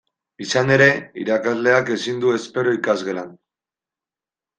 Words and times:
Izan 0.43 0.71
ere, 0.75 0.85
irakasleak 1.23 1.91
ezin 1.97 2.23
du 2.23 2.31
espero 2.39 2.73
ikasgelan. 2.79 3.29